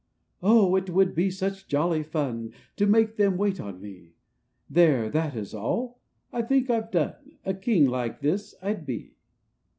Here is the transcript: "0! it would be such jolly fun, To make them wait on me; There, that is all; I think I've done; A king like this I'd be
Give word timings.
"0! 0.43 0.77
it 0.77 0.89
would 0.89 1.13
be 1.13 1.29
such 1.29 1.67
jolly 1.67 2.01
fun, 2.01 2.51
To 2.77 2.87
make 2.87 3.17
them 3.17 3.37
wait 3.37 3.59
on 3.59 3.79
me; 3.79 4.15
There, 4.67 5.11
that 5.11 5.35
is 5.35 5.53
all; 5.53 5.99
I 6.33 6.41
think 6.41 6.71
I've 6.71 6.89
done; 6.89 7.37
A 7.45 7.53
king 7.53 7.85
like 7.87 8.19
this 8.19 8.55
I'd 8.63 8.83
be 8.83 9.13